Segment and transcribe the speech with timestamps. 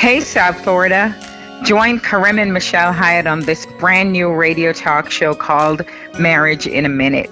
[0.00, 1.14] Hey, South Florida.
[1.62, 5.82] Join Karim and Michelle Hyatt on this brand new radio talk show called
[6.18, 7.28] Marriage in a Minute,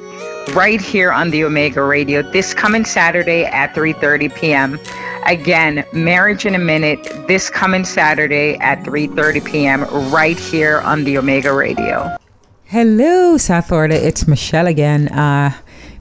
[0.55, 4.79] right here on the Omega Radio this coming Saturday at 3:30 p.m.
[5.25, 10.13] Again, Marriage in a Minute this coming Saturday at 3:30 p.m.
[10.13, 12.19] right here on the Omega Radio.
[12.65, 13.95] Hello, South Florida.
[13.95, 15.09] It's Michelle again.
[15.09, 15.55] Uh,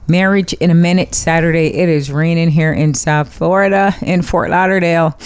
[0.06, 1.68] Marriage in a Minute Saturday.
[1.68, 5.18] It is raining here in South Florida in Fort Lauderdale.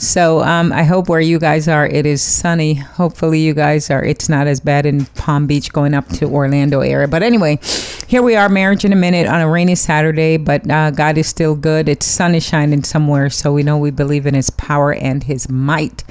[0.00, 2.72] So um, I hope where you guys are, it is sunny.
[2.72, 4.02] Hopefully, you guys are.
[4.02, 7.06] It's not as bad in Palm Beach going up to Orlando area.
[7.06, 7.58] But anyway,
[8.08, 10.38] here we are, marriage in a minute on a rainy Saturday.
[10.38, 11.86] But uh, God is still good.
[11.86, 15.50] It's sun is shining somewhere, so we know we believe in His power and His
[15.50, 16.02] might.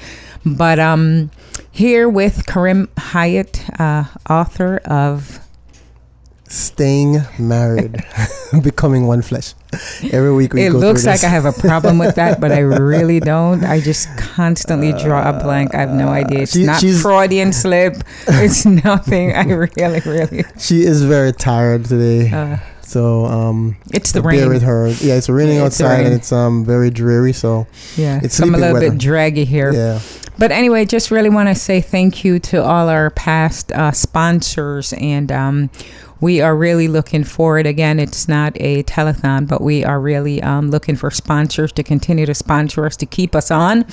[0.46, 1.32] But um,
[1.72, 5.40] here with Karim Hyatt, uh, author of
[6.48, 8.04] Staying Married,
[8.62, 9.54] Becoming One Flesh.
[10.12, 11.22] Every week we it looks like.
[11.24, 13.64] I have a problem with that, but I really don't.
[13.64, 15.74] I just constantly draw a blank.
[15.74, 16.40] I have no idea.
[16.40, 18.02] It's she- not Freudian slip.
[18.28, 19.32] It's nothing.
[19.34, 20.44] I really, really.
[20.58, 22.30] She is very tired today.
[22.32, 24.48] Uh, so um it's the rain.
[24.48, 24.88] with her.
[25.00, 26.06] Yeah, it's raining Yeah, it's outside rain.
[26.06, 27.66] and it's um very dreary, so
[27.96, 29.72] Yeah, It's so I'm a little bit draggy here.
[29.72, 30.00] yeah.
[30.40, 34.94] But anyway, just really want to say thank you to all our past uh, sponsors.
[34.94, 35.70] And um,
[36.22, 37.66] we are really looking forward.
[37.66, 42.24] Again, it's not a telethon, but we are really um, looking for sponsors to continue
[42.24, 43.84] to sponsor us, to keep us on.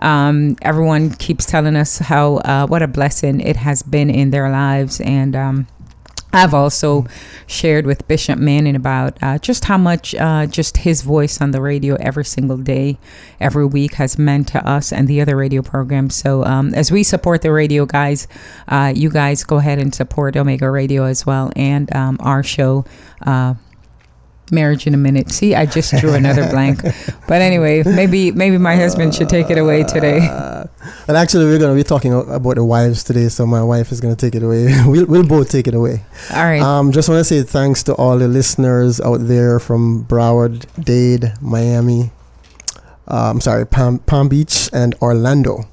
[0.00, 4.50] Um, everyone keeps telling us how, uh, what a blessing it has been in their
[4.50, 5.00] lives.
[5.00, 5.66] And, um,
[6.34, 7.06] I've also
[7.46, 11.60] shared with Bishop Manning about uh, just how much uh, just his voice on the
[11.60, 12.98] radio every single day,
[13.40, 16.16] every week has meant to us and the other radio programs.
[16.16, 18.26] So um, as we support the radio guys,
[18.68, 22.84] uh, you guys go ahead and support Omega Radio as well and um, our show.
[24.50, 25.30] Marriage in a minute.
[25.30, 26.82] See, I just drew another blank.
[27.26, 30.26] But anyway, maybe maybe my husband should take it away today.
[30.28, 30.64] Uh,
[31.08, 34.16] and actually, we're gonna be talking about the wives today, so my wife is gonna
[34.16, 34.66] take it away.
[34.86, 36.04] we'll we'll both take it away.
[36.30, 36.60] All right.
[36.60, 41.32] Um, just want to say thanks to all the listeners out there from Broward, Dade,
[41.40, 42.10] Miami.
[43.06, 45.64] Uh, I'm sorry, Palm, Palm Beach and Orlando.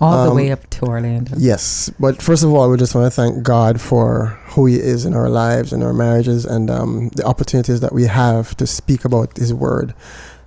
[0.00, 1.34] All the um, way up to Orlando.
[1.38, 5.04] Yes, but first of all, we just want to thank God for who He is
[5.04, 9.04] in our lives and our marriages and um, the opportunities that we have to speak
[9.04, 9.94] about His Word.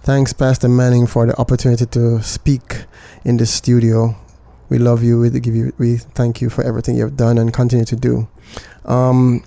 [0.01, 2.85] Thanks, Pastor Manning, for the opportunity to speak
[3.23, 4.15] in the studio.
[4.69, 5.19] We love you.
[5.19, 5.73] We give you.
[5.77, 8.27] We thank you for everything you've done and continue to do.
[8.85, 9.43] Um,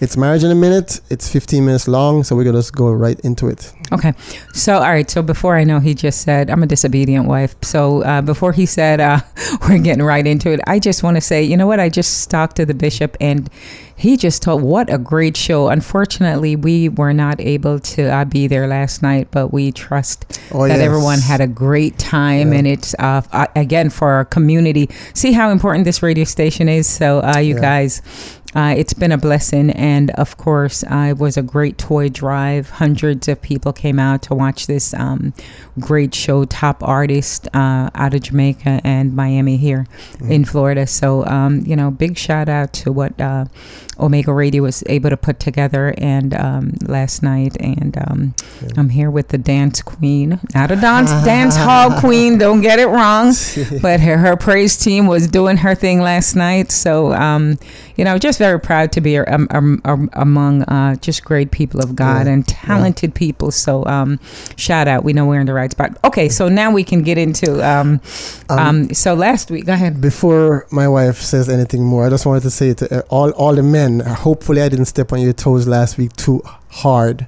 [0.00, 1.00] it's marriage in a minute.
[1.10, 3.72] It's 15 minutes long, so we're gonna just go right into it.
[3.92, 4.12] Okay.
[4.52, 5.10] So, all right.
[5.10, 7.56] So, before I know, he just said, I'm a disobedient wife.
[7.62, 9.20] So, uh, before he said, uh,
[9.68, 11.80] we're getting right into it, I just want to say, you know what?
[11.80, 13.50] I just talked to the bishop and
[13.96, 15.68] he just told, what a great show.
[15.68, 20.66] Unfortunately, we were not able to uh, be there last night, but we trust Oh
[20.68, 20.80] that yes.
[20.80, 22.58] everyone had a great time Yeah.
[22.60, 26.86] and it's uh, uh, again for our community see how important this radio station is
[26.88, 27.60] so uh, you Yeah.
[27.60, 28.02] guys
[28.54, 32.68] uh, it's been a blessing and of course uh, it was a great toy drive.
[32.70, 35.32] Hundreds of people came out to watch this um,
[35.78, 39.86] great show top artist uh, out of jamaica and miami here
[40.18, 40.30] Mm.
[40.30, 40.86] in florida.
[40.86, 43.44] So um, you know big shout out to what uh,
[43.98, 47.56] omega radio was able to put together and um, last night.
[47.60, 48.68] And um, Yeah.
[48.78, 50.40] i'm here with the dance queen.
[50.54, 53.32] Not a dance dance hall queen don't get it wrong.
[53.82, 56.72] But her, her praise team was doing her thing last night.
[56.72, 57.58] So um,
[57.96, 61.78] you know just very proud to be um, um, um, among uh, just great people
[61.84, 62.32] of god Yeah.
[62.32, 63.50] and talented people.
[63.64, 64.18] So um,
[64.56, 65.04] shout out.
[65.04, 65.90] We know we're in the right spot.
[66.08, 68.00] Okay so now we can get into um,
[68.48, 70.00] Um, so last week go ahead.
[70.00, 73.54] Before my wife says anything more, I just wanted to say to uh, all all
[73.60, 74.00] the men.
[74.26, 76.38] Hopefully, I didn't step on your toes last week too
[76.82, 77.26] hard,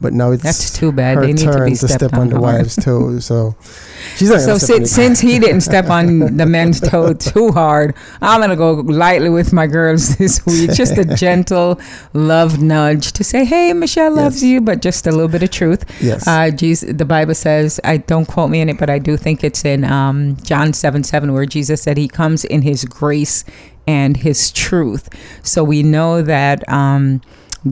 [0.00, 2.38] but now it's that's too bad her they need to be to, step on, the
[2.38, 2.58] hard.
[2.62, 3.24] wife's toes.
[3.26, 3.54] So
[4.16, 7.94] she's not So on since, since he didn't step on the men's toe too hard,
[8.20, 10.72] I'm gonna go lightly with my girls this week.
[10.72, 11.80] Just a gentle
[12.12, 14.50] love nudge to say, "Hey, Michelle loves Yes.
[14.50, 15.84] you," but just a little bit of truth.
[16.02, 19.16] yes, Uh, Jesus, the Bible says, I don't quote me in it, but I do
[19.16, 23.44] think it's in um, John 7 7, where Jesus said he comes in his grace
[23.86, 25.08] and his truth.
[25.42, 27.20] So we know that um,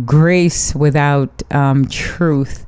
[0.05, 2.67] grace without um, truth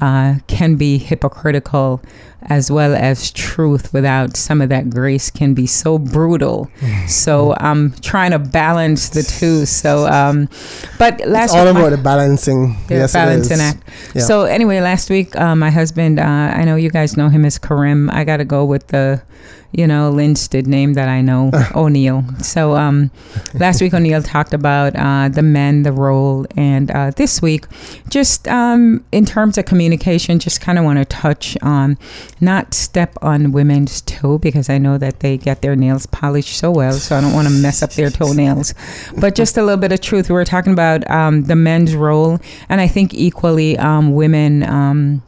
[0.00, 2.02] uh, can be hypocritical,
[2.42, 6.68] as well as truth without some of that grace can be so brutal.
[7.06, 9.66] So I'm trying to balance the two.
[9.66, 10.48] So, um,
[10.98, 12.76] but last it's all week about the balancing.
[12.90, 13.82] yeah, yes, balancing act.
[14.14, 14.22] Yeah.
[14.22, 17.58] So anyway, last week, uh, my husband, uh, I know you guys know him as
[17.58, 18.10] Karim.
[18.10, 19.22] I got to go with the,
[19.76, 22.24] you know, Linstead name that I know, O'Neill.
[22.38, 23.10] So um,
[23.54, 27.66] last week, O'Neill talked about uh, the men, the role, and uh, this week,
[28.08, 31.98] just um, in terms of communication, just kind of want to touch on
[32.40, 36.70] not step on women's toe because I know that they get their nails polished so
[36.70, 38.74] well, so I don't want to mess up their toenails.
[39.18, 40.28] But just a little bit of truth.
[40.28, 42.38] We were talking about um, the men's role,
[42.68, 44.62] and I think equally um, women.
[44.62, 45.22] Um,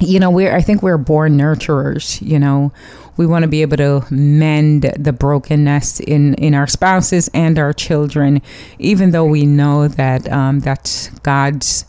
[0.00, 2.22] you know, we're I think we're born nurturers.
[2.22, 2.72] You know,
[3.18, 7.74] we want to be able to mend the brokenness in in our spouses and our
[7.74, 8.40] children,
[8.78, 11.84] even though we know that um, that's God's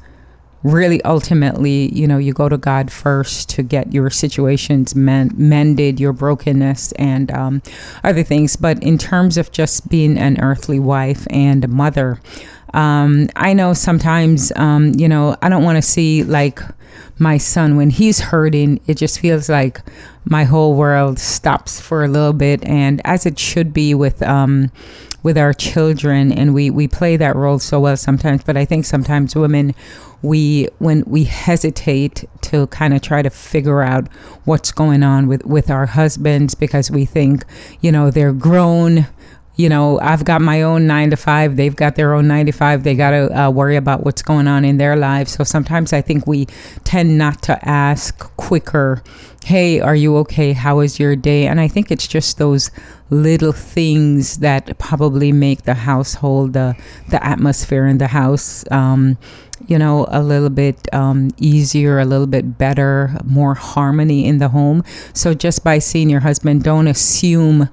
[0.64, 6.00] really ultimately, you know, you go to God first to get your situations men- mended,
[6.00, 7.62] your brokenness, and um,
[8.04, 8.56] other things.
[8.56, 12.20] But in terms of just being an earthly wife and a mother,
[12.74, 16.60] um, I know sometimes, um, you know, I don't want to see like
[17.18, 18.80] my son when he's hurting.
[18.88, 19.82] It just feels like
[20.26, 24.72] my whole world stops for a little bit, and as it should be with um,
[25.24, 28.44] with our children, and we we play that role so well sometimes.
[28.44, 29.74] But I think sometimes women
[30.22, 34.08] we when we hesitate to kind of try to figure out
[34.46, 37.44] what's going on with with our husbands because we think
[37.82, 39.08] you know they're grown
[39.60, 41.58] you know, I've got my own nine to five.
[41.58, 42.84] They've got their own nine to five.
[42.84, 45.34] They got to uh, worry about what's going on in their lives.
[45.34, 46.46] So sometimes I think we
[46.86, 49.04] tend not to ask quicker,
[49.44, 50.54] hey, are you okay?
[50.54, 51.46] How is your day?
[51.46, 52.72] And I think it's just those
[53.10, 56.74] little things that probably make the household, the,
[57.10, 59.18] the atmosphere in the house, um,
[59.68, 64.48] you know, a little bit um, easier, a little bit better, more harmony in the
[64.48, 64.86] home.
[65.12, 67.68] So just by seeing your husband, don't assume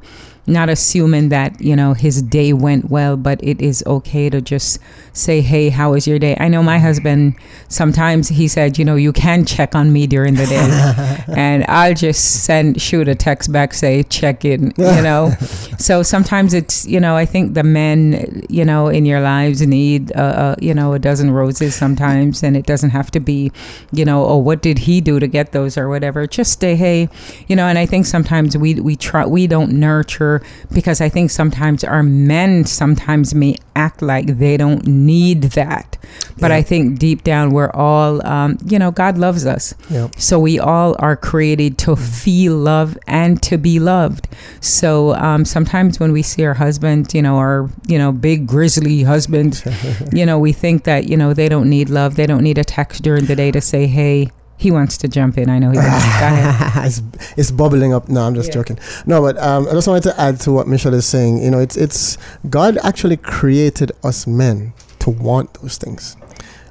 [0.46, 4.78] not assuming that you know his day went well but it is okay to just
[5.12, 6.36] say hey how was your day?
[6.40, 7.36] I know my husband
[7.68, 11.26] sometimes he said you know you can check on me during the day.
[11.36, 15.32] And i'll just send shoot a text back say check in you know?
[15.78, 20.10] So sometimes it's you know i think the men you know in your lives need
[20.16, 23.52] uh, uh, you know a dozen roses sometimes and it doesn't have to be
[23.92, 25.76] you know oh what did he do to get those?
[25.76, 26.26] or whatever.
[26.26, 27.08] Just say hey
[27.48, 30.35] you know and i think sometimes we we try we don't nurture
[30.72, 35.98] because I think sometimes our men sometimes may act like they don't need that.
[36.38, 36.56] But yeah.
[36.56, 39.74] I think deep down we're all, um, you know, God loves us.
[39.90, 40.08] Yeah.
[40.16, 44.28] So we all are created to feel love and to be loved.
[44.60, 49.02] So um, sometimes when we see our husband, you know, our, you know, big grizzly
[49.02, 49.62] husband,
[50.12, 52.16] you know, we think that, you know, they don't need love.
[52.16, 55.36] They don't need a text during the day to say, hey, he wants to jump
[55.38, 55.50] in.
[55.50, 57.00] I know he wants.
[57.00, 57.02] it's,
[57.36, 58.08] it's bubbling up.
[58.08, 58.54] No, I'm just yeah.
[58.54, 58.78] joking.
[59.04, 61.42] No, but um, I just wanted to add to what Michelle is saying.
[61.42, 62.16] You know, it's it's
[62.48, 66.16] God actually created us men to want those things.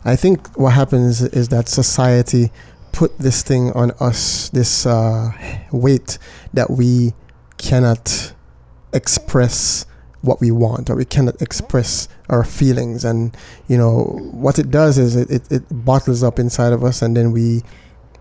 [0.04, 2.52] I think what happens is that society
[2.92, 5.32] put this thing on us, this uh,
[5.72, 6.18] weight
[6.54, 7.14] that we
[7.58, 8.34] cannot
[8.94, 9.86] express
[10.26, 13.06] what we want or we cannot express our feelings.
[13.06, 13.36] And
[13.68, 17.16] you know what it does is it, it, it bottles up inside of us and
[17.16, 17.64] then we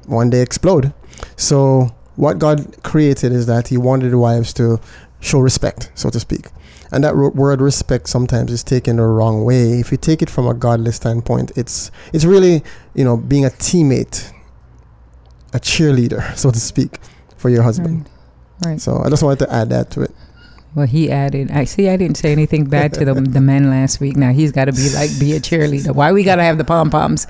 [0.07, 0.93] one day explode.
[1.37, 4.81] So what god created is that he wanted the wives to
[5.21, 6.47] show respect so to speak.
[6.93, 9.81] And that word respect sometimes is taken the wrong way.
[9.81, 12.63] If you take it from a godly standpoint it's it's really
[12.95, 14.31] you know being a teammate
[15.53, 16.99] a cheerleader so to speak
[17.37, 18.09] for your husband.
[18.65, 18.81] Right, right.
[18.81, 20.13] so i just wanted to add that to it
[20.75, 21.53] well, he added.
[21.53, 21.89] I see.
[21.89, 24.17] I didn't say anything bad to the the men last week.
[24.17, 25.95] Now he's got to be like be a cheerleader.
[25.95, 27.29] Why we got to have the pom poms?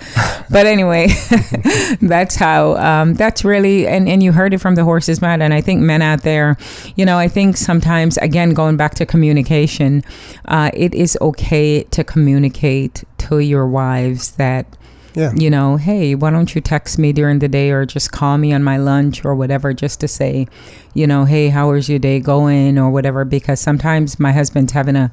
[0.51, 1.09] But anyway,
[2.01, 2.77] that's how.
[2.77, 5.43] Um, that's really and and you heard it from the horse's mouth.
[5.43, 6.57] And I think men out there,
[6.97, 10.03] you know, I think sometimes again going back to communication,
[10.47, 14.67] uh, it is okay to communicate to your wives that
[15.15, 15.33] yeah.
[15.35, 18.53] You know, hey, why don't you text me during the day or just call me
[18.53, 20.49] on my lunch or whatever just to say,
[20.93, 24.97] you know, hey, how is your day going or whatever because sometimes my husband's having
[24.97, 25.13] a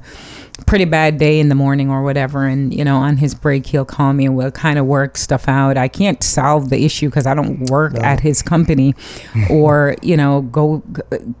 [0.66, 3.84] pretty bad day in the morning or whatever and you know on his break he'll
[3.84, 7.26] call me and we'll kind of work stuff out i can't solve the issue because
[7.26, 8.00] i don't work no.
[8.00, 8.94] at his company
[9.50, 10.82] or you know go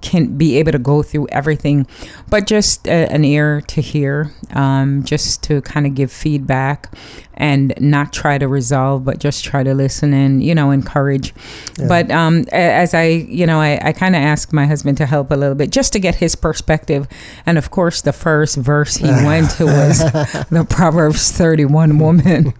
[0.00, 1.86] can't be able to go through everything
[2.28, 6.94] but just a, an ear to hear um, just to kind of give feedback
[7.34, 11.34] and not try to resolve but just try to listen and you know encourage
[11.78, 11.88] yeah.
[11.88, 15.30] but um, as i you know i, I kind of asked my husband to help
[15.30, 17.08] a little bit just to get his perspective
[17.46, 19.98] and of course the first verse he went to was
[20.50, 22.54] the Proverbs 31 woman.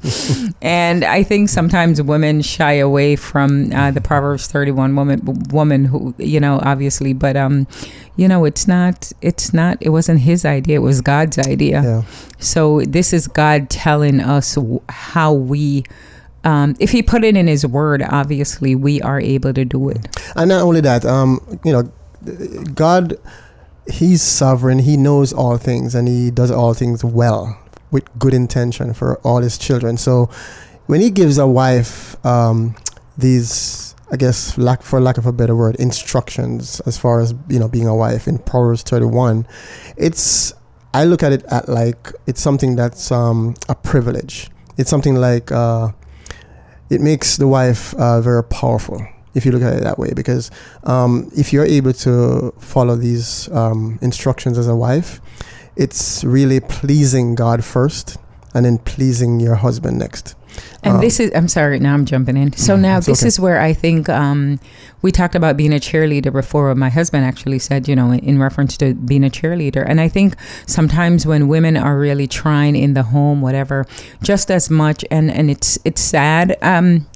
[0.62, 6.14] and I think sometimes women shy away from uh, the Proverbs 31 woman, woman who,
[6.18, 7.66] you know, obviously, but, um,
[8.16, 10.76] you know, it's not, it's not, it wasn't his idea.
[10.76, 11.82] It was God's idea.
[11.82, 12.02] Yeah.
[12.38, 15.84] So this is God telling us how we,
[16.44, 20.06] um, if he put it in his word, obviously we are able to do it.
[20.36, 21.92] And not only that, um, you know,
[22.74, 23.18] God
[23.90, 24.80] he's sovereign.
[24.80, 27.58] He knows all things and he does all things well
[27.90, 29.96] with good intention for all his children.
[29.96, 30.30] So
[30.86, 32.74] when he gives a wife um,
[33.16, 37.58] these I guess, lack for lack of a better word, instructions as far as you
[37.58, 39.46] know being a wife in Proverbs 31.
[39.96, 40.52] It's
[40.92, 44.50] I look at it at like it's something that's um, a privilege.
[44.76, 45.92] It's something like uh,
[46.90, 49.00] it makes the wife uh, very powerful
[49.34, 50.50] if you look at it that way because
[50.84, 55.20] um, if you're able to follow these um, instructions as a wife
[55.76, 58.16] it's really pleasing god first
[58.54, 60.34] and then pleasing your husband next
[60.82, 62.52] And Um, this is, I'm sorry, now I'm jumping in.
[62.52, 63.28] So now this okay.
[63.28, 64.60] is where I think um,
[65.00, 66.74] we talked about being a cheerleader before.
[66.74, 69.84] My husband actually said, you know, in, in reference to being a cheerleader.
[69.86, 70.36] And I think
[70.66, 73.86] sometimes when women are really trying in the home, whatever,
[74.22, 76.56] just as much, and, and it's, it's sad.
[76.62, 77.06] Um,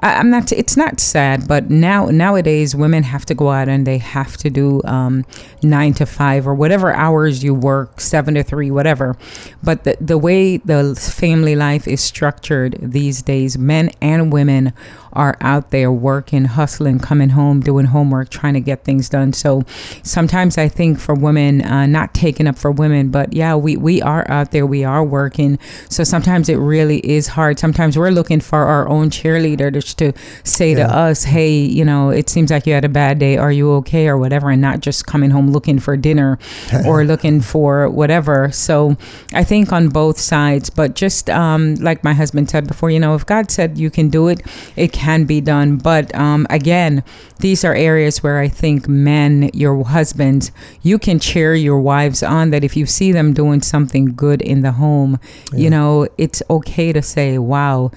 [0.00, 0.52] I, I'm not.
[0.52, 4.50] It's not sad, but now nowadays women have to go out and they have to
[4.50, 5.24] do um,
[5.62, 9.16] nine to five or whatever hours you work, seven to three, whatever.
[9.62, 14.72] But the the way the family life is structured these days, men and women
[15.16, 19.32] are out there working, hustling, coming home, doing homework, trying to get things done.
[19.32, 19.62] So
[20.02, 24.02] sometimes I think for women, uh, not taking up for women, but yeah, we we
[24.02, 25.58] are out there, we are working.
[25.88, 27.58] So sometimes it really is hard.
[27.58, 30.12] Sometimes we're looking for our own cheerleader to, to
[30.44, 33.38] say to us, hey, you know, it seems like you had a bad day.
[33.38, 34.50] Are you okay or whatever?
[34.50, 36.38] And not just coming home looking for dinner
[36.86, 38.52] or looking for whatever.
[38.52, 38.96] So
[39.32, 43.14] I think on both sides, but just um, like my husband said before, you know,
[43.14, 44.42] if God said you can do it,
[44.76, 45.76] it can be done.
[45.76, 47.02] But um, again,
[47.38, 50.50] these are areas where I think men, your husbands,
[50.82, 54.62] you can cheer your wives on that if you see them doing something good in
[54.62, 55.18] the home,
[55.52, 57.90] you know, it's okay to say, wow,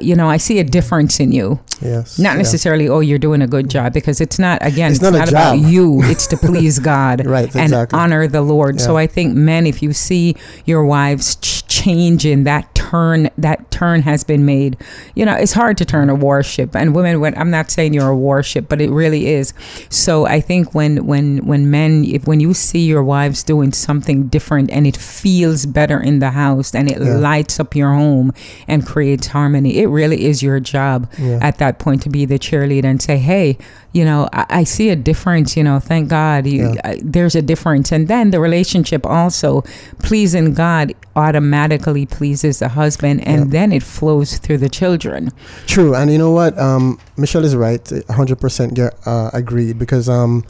[0.00, 1.58] you know, I see a difference in you.
[1.82, 2.38] yes Not yeah.
[2.38, 5.28] necessarily, oh, you're doing a good job, because it's not, again, It's it's, not not,
[5.28, 6.00] about you.
[6.04, 8.80] It's to please God right and exactly honor the Lord.
[8.80, 14.02] So I think men, if you see your wives ch- in that turn, that turn
[14.02, 14.76] has been made.
[15.14, 17.20] You know, it's hard to turn a warship, and women.
[17.20, 19.52] When I'm not saying you're a warship, but it really is.
[19.90, 24.28] So I think when when when men, if when you see your wives doing something
[24.28, 27.16] different and it feels better in the house and it Yeah.
[27.16, 28.32] lights up your home
[28.66, 32.38] and creates harmony, it really is your job yeah at that point to be the
[32.38, 33.56] cheerleader and say, hey,
[33.92, 36.80] you know, I, I see a difference, you know, thank God you, Yeah.
[36.84, 37.92] I, there's a difference.
[37.92, 39.62] And then the relationship also
[40.02, 43.50] pleasing God automatically pleases the husband and Yeah.
[43.56, 45.30] then it flows through the children.
[45.66, 46.52] True, and you know what?
[46.58, 50.44] Um, Michelle is right, hundred percent get uh, agreed because um,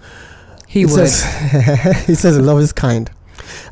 [0.69, 1.09] He it would.
[1.09, 3.11] Says, he says love is kind.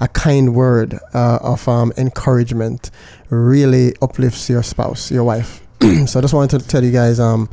[0.00, 2.90] A kind word uh, of um, encouragement
[3.30, 5.60] really uplifts your spouse, your wife.
[6.06, 7.48] so I just wanted to tell you guys, um,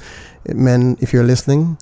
[0.47, 1.77] men, if you're listening,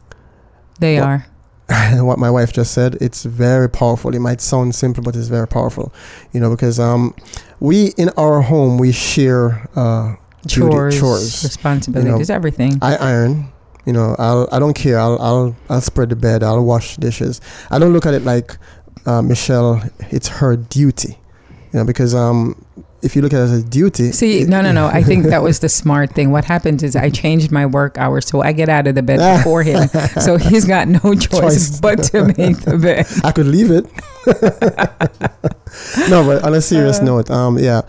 [0.79, 1.25] they Well, are.
[2.03, 4.13] what my wife just said, it's very powerful.
[4.15, 5.93] It might sound simple, but it's very powerful.
[6.33, 7.13] You know, because um,
[7.61, 10.15] we in our home we share uh,
[10.45, 11.43] duty, Chores, chores.
[11.45, 12.77] responsibilities, everything.
[12.81, 13.53] I iron.
[13.85, 14.99] You know, I'll I don't care.
[14.99, 16.43] I'll I'll I'll spread the bed.
[16.43, 17.39] I'll wash dishes.
[17.69, 18.57] I don't look at it like
[19.05, 19.81] uh, Michelle.
[20.11, 21.17] It's her duty.
[21.71, 22.65] You know, because um,
[23.01, 24.87] if you look at it as a duty, See, no, no, no.
[24.87, 26.31] I think that was the smart thing.
[26.31, 29.19] What happens is I changed my work hours, so I get out of the bed
[29.37, 29.87] before him.
[30.21, 31.79] So he's got no choice, Choice.
[31.85, 33.07] but to make the bed.
[33.23, 33.85] I could leave it.
[36.09, 37.03] no, but on a serious Uh.
[37.03, 37.81] note, um, yeah,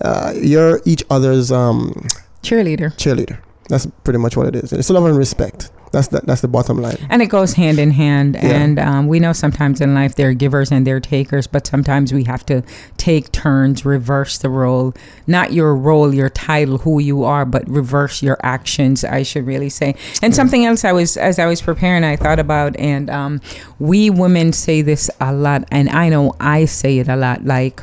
[0.00, 2.06] uh, you're each other's um
[2.42, 2.94] Cheerleader.
[2.96, 3.38] cheerleader.
[3.70, 4.72] That's pretty much what it is.
[4.72, 5.70] It's love and respect.
[5.92, 6.96] That's the, that's the bottom line.
[7.08, 8.34] And it goes hand in hand.
[8.36, 8.50] Yeah.
[8.50, 11.66] And um, we know sometimes in life there are givers and there are takers, but
[11.66, 12.62] sometimes we have to
[12.96, 14.94] take turns, reverse the role.
[15.26, 19.68] Not your role, your title, who you are, but reverse your actions, I should really
[19.68, 19.96] say.
[20.22, 23.40] And something else I was, as I was preparing, I thought about, and um,
[23.80, 27.80] we women say this a lot, and I know I say it a lot like,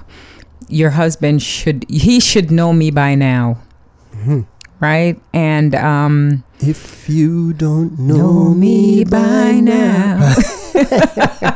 [0.70, 3.58] your husband should, he should know me by now.
[4.15, 4.46] Mhm.
[4.79, 5.19] Right.
[5.34, 10.36] And, um, If you don't know, know me by now.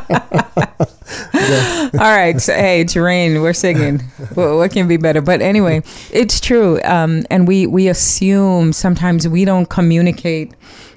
[1.93, 2.39] All right.
[2.41, 3.41] So, hey, it's rain.
[3.41, 3.99] We're singing.
[4.33, 5.21] what, what can be better?
[5.21, 6.81] But anyway, it's true.
[6.83, 10.53] Um, and we we assume sometimes we don't communicate.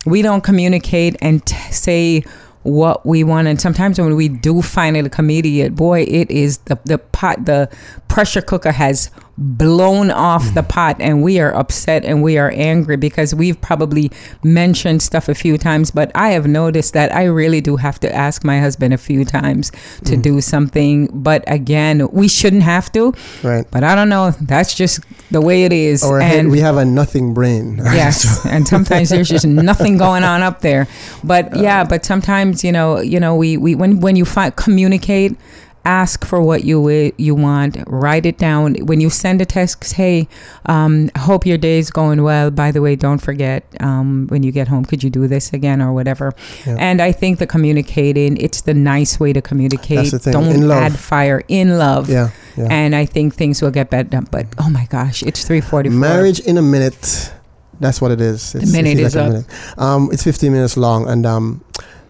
[0.06, 2.24] We don't communicate and t- say
[2.62, 3.48] what we want.
[3.48, 7.44] And sometimes when we do finally communicate, boy, it is the the pot.
[7.44, 7.68] The
[8.08, 12.96] pressure cooker has blown off the pot and we are upset and we are angry
[12.96, 14.10] because we've probably
[14.44, 18.14] mentioned stuff a few times but i have noticed that i really do have to
[18.14, 19.70] ask my husband a few times
[20.04, 20.22] to Mm.
[20.22, 23.12] do something but again we shouldn't have to
[23.42, 23.66] right?
[23.72, 25.00] but i don't know that's just
[25.32, 27.78] the way it is or and we have a nothing brain.
[27.82, 30.86] yes and sometimes there's just nothing going on up there
[31.24, 35.36] but yeah but sometimes you know you know we, we when when you find communicate
[35.84, 37.76] ask for what you you want.
[37.86, 38.74] Write it down.
[38.86, 40.28] When you send a text, hey,
[40.66, 42.50] um, hope your day is going well.
[42.50, 45.82] By the way, don't forget um, when you get home, could you do this again
[45.82, 46.32] or whatever?
[46.66, 46.76] Yeah.
[46.78, 50.10] And I think the communicating, it's the nice way to communicate.
[50.10, 50.32] The.
[50.32, 52.08] Don't add fire in love.
[52.08, 52.68] Yeah, yeah.
[52.70, 54.22] And I think things will get better.
[54.30, 55.98] But oh my gosh, it's 344.
[55.98, 57.32] Marriage in a minute.
[57.80, 58.54] That's what it is.
[58.54, 59.44] It's, minute it's is up.
[59.78, 61.64] Um, it's 15 minutes long, and um,